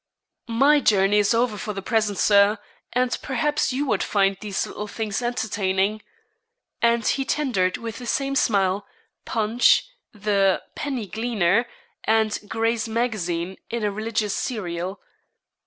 'My 0.47 0.79
journey 0.79 1.19
is 1.19 1.31
over 1.35 1.59
for 1.59 1.73
the 1.73 1.81
present, 1.83 2.17
Sir, 2.17 2.57
and 2.91 3.15
perhaps 3.21 3.71
you 3.71 3.85
would 3.85 4.01
find 4.01 4.35
these 4.41 4.65
little 4.65 4.87
things 4.87 5.21
entertaining.' 5.21 6.01
And 6.81 7.05
he 7.05 7.23
tendered 7.23 7.77
with 7.77 7.99
the 7.99 8.07
same 8.07 8.35
smile 8.35 8.87
'Punch,' 9.25 9.83
the 10.11 10.63
'Penny 10.73 11.05
Gleaner,' 11.05 11.67
and 12.03 12.39
'Gray's 12.47 12.87
Magazine,' 12.89 13.57
a 13.71 13.91
religious 13.91 14.33
serial. 14.33 14.99